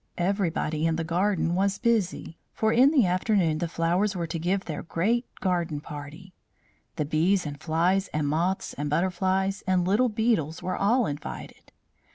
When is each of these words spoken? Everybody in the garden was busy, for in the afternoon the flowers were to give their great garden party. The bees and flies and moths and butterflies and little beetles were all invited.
Everybody 0.17 0.87
in 0.87 0.95
the 0.95 1.03
garden 1.03 1.53
was 1.53 1.77
busy, 1.77 2.39
for 2.55 2.73
in 2.73 2.89
the 2.89 3.05
afternoon 3.05 3.59
the 3.59 3.67
flowers 3.67 4.15
were 4.15 4.25
to 4.25 4.39
give 4.39 4.65
their 4.65 4.81
great 4.81 5.27
garden 5.41 5.79
party. 5.79 6.33
The 6.95 7.05
bees 7.05 7.45
and 7.45 7.61
flies 7.61 8.07
and 8.07 8.27
moths 8.27 8.73
and 8.73 8.89
butterflies 8.89 9.61
and 9.67 9.87
little 9.87 10.09
beetles 10.09 10.63
were 10.63 10.75
all 10.75 11.05
invited. 11.05 11.71